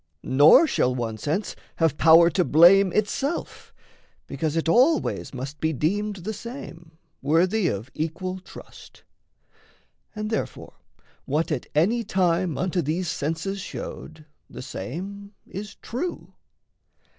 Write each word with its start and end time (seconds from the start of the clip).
Nor 0.23 0.65
shall 0.65 0.95
one 0.95 1.19
sense 1.19 1.55
have 1.75 1.95
power 1.95 2.31
to 2.31 2.43
blame 2.43 2.91
itself, 2.91 3.71
Because 4.25 4.55
it 4.55 4.67
always 4.67 5.31
must 5.31 5.59
be 5.59 5.73
deemed 5.73 6.15
the 6.15 6.33
same, 6.33 6.97
Worthy 7.21 7.67
of 7.67 7.91
equal 7.93 8.39
trust. 8.39 9.03
And 10.15 10.31
therefore 10.31 10.73
what 11.25 11.51
At 11.51 11.67
any 11.75 12.03
time 12.03 12.57
unto 12.57 12.81
these 12.81 13.09
senses 13.09 13.59
showed, 13.61 14.25
The 14.49 14.63
same 14.63 15.33
is 15.45 15.75
true. 15.75 16.33